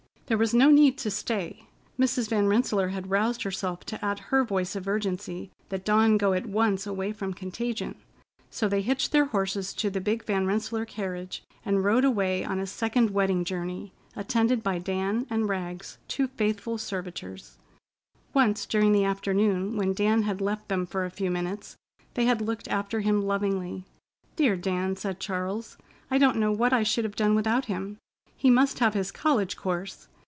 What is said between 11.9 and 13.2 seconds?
away on a second